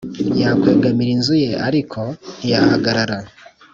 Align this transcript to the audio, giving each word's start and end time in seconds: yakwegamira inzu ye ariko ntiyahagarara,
yakwegamira 0.41 1.09
inzu 1.15 1.33
ye 1.43 1.51
ariko 1.67 1.99
ntiyahagarara, 2.37 3.17